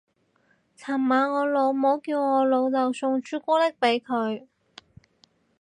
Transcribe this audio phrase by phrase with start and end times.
[0.79, 4.47] 尋晚我老母叫我老竇送朱古力俾佢